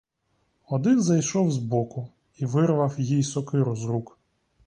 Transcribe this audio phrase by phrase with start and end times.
[0.67, 4.17] Один зайшов з боку і вирвав їй сокиру з рук.